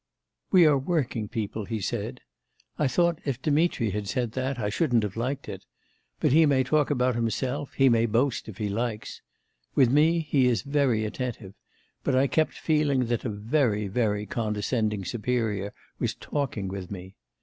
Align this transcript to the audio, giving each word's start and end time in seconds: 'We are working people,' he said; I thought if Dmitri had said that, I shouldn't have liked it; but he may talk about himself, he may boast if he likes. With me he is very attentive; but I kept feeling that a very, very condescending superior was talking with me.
'We 0.51 0.65
are 0.65 0.79
working 0.79 1.27
people,' 1.27 1.65
he 1.65 1.79
said; 1.79 2.21
I 2.79 2.87
thought 2.87 3.19
if 3.23 3.39
Dmitri 3.39 3.91
had 3.91 4.07
said 4.07 4.31
that, 4.31 4.57
I 4.57 4.67
shouldn't 4.69 5.03
have 5.03 5.15
liked 5.15 5.47
it; 5.47 5.63
but 6.19 6.31
he 6.31 6.47
may 6.47 6.63
talk 6.63 6.89
about 6.89 7.13
himself, 7.13 7.73
he 7.73 7.87
may 7.87 8.07
boast 8.07 8.49
if 8.49 8.57
he 8.57 8.67
likes. 8.67 9.21
With 9.75 9.91
me 9.91 10.17
he 10.21 10.47
is 10.47 10.63
very 10.63 11.05
attentive; 11.05 11.53
but 12.03 12.15
I 12.15 12.25
kept 12.25 12.53
feeling 12.57 13.05
that 13.05 13.25
a 13.25 13.29
very, 13.29 13.87
very 13.87 14.25
condescending 14.25 15.05
superior 15.05 15.71
was 15.99 16.15
talking 16.15 16.67
with 16.67 16.89
me. 16.89 17.15